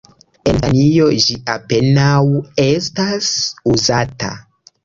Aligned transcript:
En 0.51 0.55
Danio 0.61 1.09
ĝi 1.25 1.35
apenaŭ 1.57 2.15
estas 2.65 3.31
uzata. 3.75 4.35